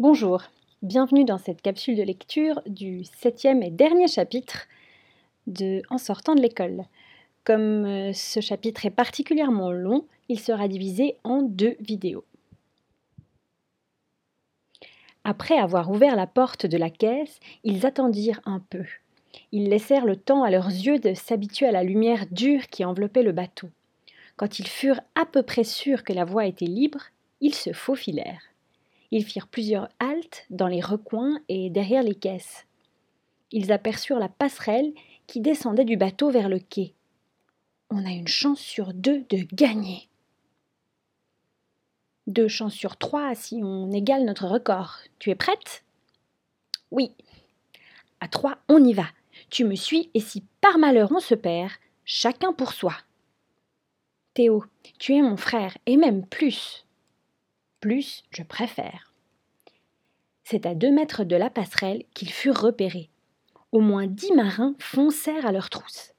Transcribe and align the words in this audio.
Bonjour, 0.00 0.42
bienvenue 0.82 1.24
dans 1.24 1.38
cette 1.38 1.62
capsule 1.62 1.94
de 1.94 2.02
lecture 2.02 2.60
du 2.66 3.04
septième 3.04 3.62
et 3.62 3.70
dernier 3.70 4.08
chapitre 4.08 4.66
de 5.46 5.82
En 5.88 5.98
sortant 5.98 6.34
de 6.34 6.40
l'école. 6.40 6.82
Comme 7.44 7.84
euh, 7.84 8.12
ce 8.12 8.40
chapitre 8.40 8.86
est 8.86 8.90
particulièrement 8.90 9.70
long, 9.70 10.04
il 10.28 10.40
sera 10.40 10.66
divisé 10.66 11.16
en 11.22 11.42
deux 11.42 11.76
vidéos. 11.78 12.24
Après 15.22 15.56
avoir 15.56 15.88
ouvert 15.92 16.16
la 16.16 16.26
porte 16.26 16.66
de 16.66 16.76
la 16.76 16.90
caisse, 16.90 17.38
ils 17.62 17.86
attendirent 17.86 18.40
un 18.46 18.58
peu. 18.58 18.82
Ils 19.52 19.68
laissèrent 19.68 20.06
le 20.06 20.16
temps 20.16 20.42
à 20.42 20.50
leurs 20.50 20.70
yeux 20.70 20.98
de 20.98 21.14
s'habituer 21.14 21.68
à 21.68 21.72
la 21.72 21.84
lumière 21.84 22.26
dure 22.32 22.66
qui 22.66 22.84
enveloppait 22.84 23.22
le 23.22 23.30
bateau. 23.30 23.68
Quand 24.34 24.58
ils 24.58 24.66
furent 24.66 25.02
à 25.14 25.24
peu 25.24 25.44
près 25.44 25.62
sûrs 25.62 26.02
que 26.02 26.12
la 26.12 26.24
voie 26.24 26.46
était 26.46 26.64
libre, 26.64 27.04
ils 27.40 27.54
se 27.54 27.72
faufilèrent. 27.72 28.53
Ils 29.10 29.24
firent 29.24 29.48
plusieurs 29.48 29.88
haltes 29.98 30.46
dans 30.50 30.66
les 30.66 30.80
recoins 30.80 31.40
et 31.48 31.70
derrière 31.70 32.02
les 32.02 32.14
caisses. 32.14 32.66
Ils 33.52 33.72
aperçurent 33.72 34.18
la 34.18 34.28
passerelle 34.28 34.92
qui 35.26 35.40
descendait 35.40 35.84
du 35.84 35.96
bateau 35.96 36.30
vers 36.30 36.48
le 36.48 36.58
quai. 36.58 36.94
On 37.90 38.04
a 38.04 38.10
une 38.10 38.28
chance 38.28 38.60
sur 38.60 38.92
deux 38.92 39.24
de 39.30 39.46
gagner. 39.52 40.08
Deux 42.26 42.48
chances 42.48 42.74
sur 42.74 42.96
trois 42.96 43.34
si 43.34 43.60
on 43.62 43.92
égale 43.92 44.24
notre 44.24 44.46
record. 44.46 44.98
Tu 45.18 45.30
es 45.30 45.34
prête? 45.34 45.84
Oui. 46.90 47.12
À 48.20 48.28
trois, 48.28 48.58
on 48.68 48.82
y 48.82 48.94
va. 48.94 49.06
Tu 49.50 49.64
me 49.64 49.74
suis 49.74 50.10
et 50.14 50.20
si 50.20 50.42
par 50.60 50.78
malheur 50.78 51.12
on 51.12 51.20
se 51.20 51.34
perd, 51.34 51.70
chacun 52.04 52.52
pour 52.52 52.72
soi. 52.72 52.94
Théo, 54.32 54.64
tu 54.98 55.14
es 55.14 55.22
mon 55.22 55.36
frère 55.36 55.76
et 55.86 55.96
même 55.96 56.26
plus 56.26 56.83
plus 57.84 58.24
je 58.30 58.42
préfère. 58.42 59.12
C'est 60.42 60.64
à 60.64 60.74
deux 60.74 60.90
mètres 60.90 61.22
de 61.22 61.36
la 61.36 61.50
passerelle 61.50 62.04
qu'ils 62.14 62.30
furent 62.30 62.58
repérés. 62.58 63.10
Au 63.72 63.80
moins 63.80 64.06
dix 64.06 64.32
marins 64.32 64.74
foncèrent 64.78 65.44
à 65.44 65.52
leur 65.52 65.68
trousse. 65.68 66.14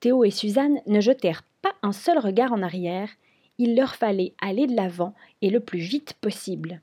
Théo 0.00 0.24
et 0.24 0.30
Suzanne 0.30 0.78
ne 0.86 1.00
jetèrent 1.00 1.42
pas 1.62 1.72
un 1.82 1.92
seul 1.92 2.18
regard 2.18 2.52
en 2.52 2.60
arrière, 2.60 3.08
il 3.56 3.74
leur 3.74 3.94
fallait 3.94 4.34
aller 4.42 4.66
de 4.66 4.76
l'avant 4.76 5.14
et 5.40 5.48
le 5.48 5.60
plus 5.60 5.78
vite 5.78 6.12
possible. 6.20 6.82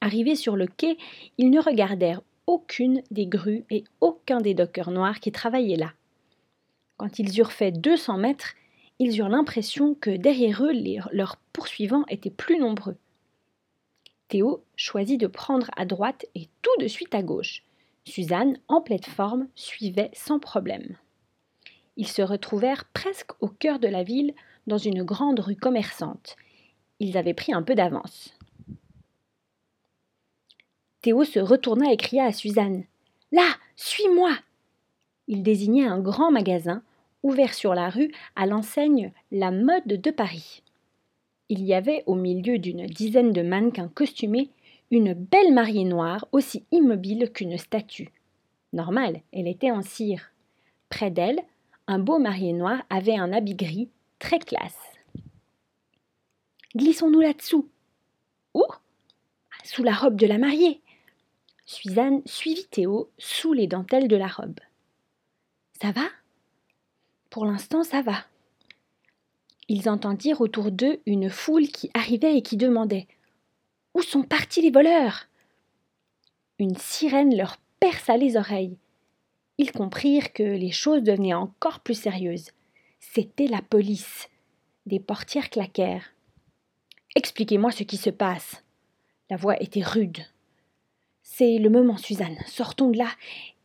Arrivés 0.00 0.34
sur 0.34 0.56
le 0.56 0.66
quai, 0.66 0.96
ils 1.36 1.50
ne 1.50 1.60
regardèrent 1.60 2.22
aucune 2.46 3.02
des 3.10 3.26
grues 3.26 3.66
et 3.68 3.84
aucun 4.00 4.40
des 4.40 4.54
dockers 4.54 4.92
noirs 4.92 5.20
qui 5.20 5.30
travaillaient 5.30 5.76
là. 5.76 5.92
Quand 6.96 7.18
ils 7.18 7.38
eurent 7.38 7.52
fait 7.52 7.70
deux 7.70 7.98
cents 7.98 8.16
mètres, 8.16 8.54
ils 8.98 9.18
eurent 9.18 9.28
l'impression 9.28 9.94
que 9.94 10.08
derrière 10.08 10.64
eux 10.64 10.72
leurs 11.12 11.36
poursuivants 11.52 12.06
étaient 12.08 12.30
plus 12.30 12.58
nombreux. 12.58 12.96
Théo 14.30 14.62
choisit 14.76 15.20
de 15.20 15.26
prendre 15.26 15.72
à 15.76 15.84
droite 15.84 16.24
et 16.36 16.48
tout 16.62 16.70
de 16.78 16.86
suite 16.86 17.16
à 17.16 17.22
gauche. 17.22 17.64
Suzanne, 18.04 18.58
en 18.68 18.80
pleine 18.80 19.02
forme, 19.02 19.48
suivait 19.56 20.12
sans 20.14 20.38
problème. 20.38 20.96
Ils 21.96 22.06
se 22.06 22.22
retrouvèrent 22.22 22.84
presque 22.94 23.32
au 23.40 23.48
cœur 23.48 23.80
de 23.80 23.88
la 23.88 24.04
ville, 24.04 24.32
dans 24.68 24.78
une 24.78 25.02
grande 25.02 25.40
rue 25.40 25.56
commerçante. 25.56 26.36
Ils 27.00 27.16
avaient 27.16 27.34
pris 27.34 27.52
un 27.52 27.62
peu 27.62 27.74
d'avance. 27.74 28.38
Théo 31.02 31.24
se 31.24 31.40
retourna 31.40 31.92
et 31.92 31.96
cria 31.96 32.24
à 32.24 32.32
Suzanne. 32.32 32.84
Là, 33.32 33.48
suis-moi. 33.74 34.32
Il 35.26 35.42
désignait 35.42 35.86
un 35.86 35.98
grand 35.98 36.30
magasin, 36.30 36.84
ouvert 37.24 37.52
sur 37.52 37.74
la 37.74 37.90
rue 37.90 38.12
à 38.36 38.46
l'enseigne 38.46 39.12
La 39.32 39.50
Mode 39.50 39.88
de 39.88 40.10
Paris 40.12 40.62
il 41.50 41.64
y 41.64 41.74
avait 41.74 42.04
au 42.06 42.14
milieu 42.14 42.58
d'une 42.58 42.86
dizaine 42.86 43.32
de 43.32 43.42
mannequins 43.42 43.88
costumés 43.88 44.50
une 44.92 45.14
belle 45.14 45.52
mariée 45.52 45.84
noire 45.84 46.26
aussi 46.30 46.64
immobile 46.70 47.30
qu'une 47.32 47.58
statue. 47.58 48.10
Normal, 48.72 49.20
elle 49.32 49.48
était 49.48 49.72
en 49.72 49.82
cire. 49.82 50.30
Près 50.88 51.10
d'elle, 51.10 51.40
un 51.88 51.98
beau 51.98 52.20
marié 52.20 52.52
noir 52.52 52.82
avait 52.88 53.16
un 53.16 53.32
habit 53.32 53.56
gris, 53.56 53.88
très 54.20 54.38
classe. 54.38 54.78
Glissons-nous 56.76 57.20
là-dessous. 57.20 57.68
Où? 58.54 58.64
Sous 59.64 59.82
la 59.82 59.92
robe 59.92 60.16
de 60.16 60.26
la 60.26 60.38
mariée. 60.38 60.80
Suzanne 61.66 62.22
suivit 62.26 62.66
Théo 62.70 63.10
sous 63.18 63.52
les 63.52 63.66
dentelles 63.66 64.08
de 64.08 64.16
la 64.16 64.28
robe. 64.28 64.60
Ça 65.82 65.90
va? 65.90 66.06
Pour 67.28 67.44
l'instant, 67.44 67.82
ça 67.82 68.02
va 68.02 68.24
ils 69.70 69.88
entendirent 69.88 70.40
autour 70.40 70.72
d'eux 70.72 71.00
une 71.06 71.30
foule 71.30 71.68
qui 71.68 71.90
arrivait 71.94 72.36
et 72.36 72.42
qui 72.42 72.56
demandait 72.56 73.06
Où 73.94 74.02
sont 74.02 74.24
partis 74.24 74.60
les 74.60 74.72
voleurs? 74.72 75.28
Une 76.58 76.76
sirène 76.76 77.36
leur 77.36 77.56
perça 77.78 78.16
les 78.16 78.36
oreilles. 78.36 78.76
Ils 79.58 79.70
comprirent 79.70 80.32
que 80.32 80.42
les 80.42 80.72
choses 80.72 81.04
devenaient 81.04 81.34
encore 81.34 81.78
plus 81.80 81.94
sérieuses. 81.94 82.50
C'était 82.98 83.46
la 83.46 83.62
police. 83.62 84.28
Des 84.86 84.98
portières 84.98 85.50
claquèrent. 85.50 86.14
Expliquez-moi 87.14 87.70
ce 87.70 87.84
qui 87.84 87.96
se 87.96 88.10
passe. 88.10 88.64
La 89.30 89.36
voix 89.36 89.62
était 89.62 89.84
rude. 89.84 90.18
C'est 91.22 91.58
le 91.58 91.70
moment, 91.70 91.96
Suzanne. 91.96 92.38
Sortons 92.46 92.90
de 92.90 92.98
là, 92.98 93.10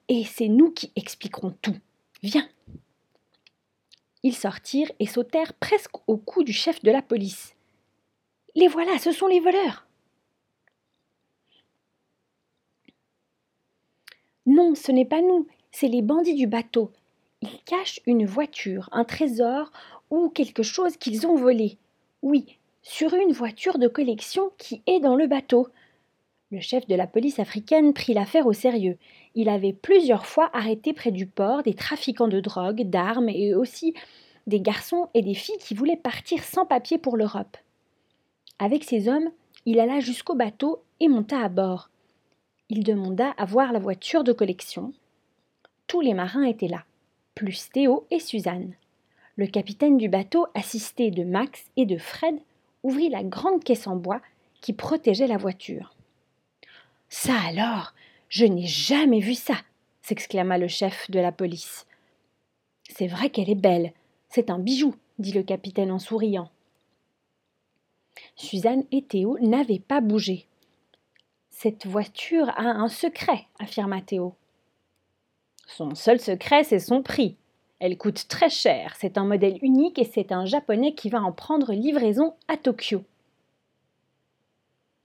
et 0.07 0.23
c'est 0.23 0.49
nous 0.49 0.69
qui 0.69 0.91
expliquerons 0.95 1.55
tout. 1.63 1.77
Viens. 2.21 2.47
Ils 4.25 4.35
sortirent 4.35 4.91
et 4.99 5.05
sautèrent 5.05 5.53
presque 5.53 5.97
au 6.07 6.17
cou 6.17 6.43
du 6.43 6.51
chef 6.51 6.81
de 6.81 6.89
la 6.89 7.03
police. 7.03 7.53
Les 8.55 8.67
voilà, 8.67 8.97
ce 8.97 9.11
sont 9.11 9.27
les 9.27 9.39
voleurs. 9.39 9.85
Non, 14.47 14.73
ce 14.73 14.91
n'est 14.91 15.05
pas 15.05 15.21
nous, 15.21 15.45
c'est 15.71 15.87
les 15.87 16.01
bandits 16.01 16.33
du 16.33 16.47
bateau. 16.47 16.91
Ils 17.43 17.61
cachent 17.65 17.99
une 18.07 18.25
voiture, 18.25 18.89
un 18.93 19.03
trésor 19.03 19.71
ou 20.09 20.29
quelque 20.29 20.63
chose 20.63 20.97
qu'ils 20.97 21.27
ont 21.27 21.35
volé. 21.35 21.77
Oui, 22.23 22.57
sur 22.81 23.13
une 23.13 23.31
voiture 23.31 23.77
de 23.77 23.87
collection 23.87 24.49
qui 24.57 24.81
est 24.87 25.01
dans 25.01 25.15
le 25.15 25.27
bateau. 25.27 25.67
Le 26.51 26.59
chef 26.59 26.85
de 26.87 26.95
la 26.95 27.07
police 27.07 27.39
africaine 27.39 27.93
prit 27.93 28.13
l'affaire 28.13 28.45
au 28.45 28.53
sérieux. 28.53 28.97
Il 29.33 29.49
avait 29.49 29.73
plusieurs 29.73 30.27
fois 30.27 30.51
arrêté 30.53 30.93
près 30.93 31.11
du 31.11 31.25
port 31.25 31.63
des 31.63 31.73
trafiquants 31.73 32.27
de 32.27 32.39
drogue, 32.39 32.83
d'armes 32.83 33.29
et 33.29 33.55
aussi 33.55 33.95
des 34.45 34.61
garçons 34.61 35.09
et 35.15 35.23
des 35.23 35.33
filles 35.33 35.57
qui 35.59 35.73
voulaient 35.73 35.97
partir 35.97 36.43
sans 36.43 36.65
papier 36.65 36.99
pour 36.99 37.17
l'Europe. 37.17 37.57
Avec 38.59 38.83
ses 38.83 39.09
hommes, 39.09 39.31
il 39.65 39.79
alla 39.79 39.99
jusqu'au 39.99 40.35
bateau 40.35 40.83
et 40.99 41.07
monta 41.07 41.39
à 41.39 41.49
bord. 41.49 41.89
Il 42.69 42.83
demanda 42.83 43.31
à 43.37 43.45
voir 43.45 43.73
la 43.73 43.79
voiture 43.79 44.23
de 44.23 44.31
collection. 44.31 44.93
Tous 45.87 46.01
les 46.01 46.13
marins 46.13 46.43
étaient 46.43 46.67
là, 46.67 46.83
plus 47.33 47.69
Théo 47.71 48.05
et 48.11 48.19
Suzanne. 48.19 48.73
Le 49.35 49.47
capitaine 49.47 49.97
du 49.97 50.09
bateau, 50.09 50.45
assisté 50.53 51.09
de 51.09 51.23
Max 51.23 51.65
et 51.75 51.85
de 51.85 51.97
Fred, 51.97 52.35
ouvrit 52.83 53.09
la 53.09 53.23
grande 53.23 53.63
caisse 53.63 53.87
en 53.87 53.95
bois 53.95 54.21
qui 54.61 54.73
protégeait 54.73 55.27
la 55.27 55.37
voiture. 55.37 55.94
Ça 57.17 57.39
alors 57.47 57.93
Je 58.27 58.45
n'ai 58.45 58.67
jamais 58.67 59.21
vu 59.21 59.35
ça 59.35 59.55
s'exclama 60.01 60.57
le 60.57 60.67
chef 60.67 61.09
de 61.09 61.17
la 61.17 61.31
police. 61.31 61.87
C'est 62.89 63.07
vrai 63.07 63.29
qu'elle 63.29 63.49
est 63.49 63.55
belle, 63.55 63.93
c'est 64.27 64.49
un 64.49 64.59
bijou, 64.59 64.93
dit 65.17 65.31
le 65.31 65.41
capitaine 65.41 65.91
en 65.91 65.97
souriant. 65.97 66.51
Suzanne 68.35 68.83
et 68.91 69.01
Théo 69.01 69.39
n'avaient 69.39 69.79
pas 69.79 70.01
bougé. 70.01 70.45
Cette 71.51 71.87
voiture 71.87 72.49
a 72.49 72.63
un 72.63 72.89
secret, 72.89 73.47
affirma 73.59 74.01
Théo. 74.01 74.35
Son 75.67 75.95
seul 75.95 76.19
secret, 76.19 76.65
c'est 76.65 76.79
son 76.79 77.01
prix. 77.01 77.37
Elle 77.79 77.97
coûte 77.97 78.27
très 78.27 78.49
cher, 78.49 78.93
c'est 78.99 79.17
un 79.17 79.25
modèle 79.25 79.57
unique 79.61 79.99
et 79.99 80.05
c'est 80.13 80.33
un 80.33 80.45
japonais 80.45 80.93
qui 80.93 81.09
va 81.09 81.21
en 81.21 81.31
prendre 81.31 81.71
livraison 81.71 82.35
à 82.49 82.57
Tokyo. 82.57 83.03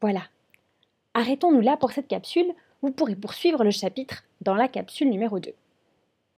Voilà. 0.00 0.24
Arrêtons-nous 1.20 1.60
là 1.60 1.76
pour 1.76 1.92
cette 1.92 2.08
capsule. 2.08 2.50
Vous 2.80 2.92
pourrez 2.92 3.14
poursuivre 3.14 3.62
le 3.62 3.70
chapitre 3.70 4.24
dans 4.40 4.54
la 4.54 4.68
capsule 4.68 5.10
numéro 5.10 5.38
2. 5.38 5.52